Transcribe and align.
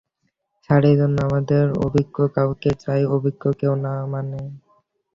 Sir, 0.63 0.83
এর 0.83 0.95
জন্য 0.99 1.17
আমাদের 1.27 1.63
অভিজ্ঞ 1.85 2.17
কাউকে 2.35 2.69
চাই 2.83 3.01
অভিজ্ঞ 3.15 3.43
কেউ 3.59 3.73
মানে? 4.07 4.39